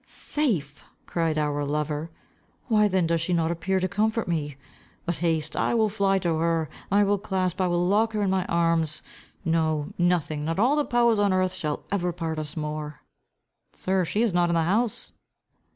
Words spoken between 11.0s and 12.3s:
on earth, shall ever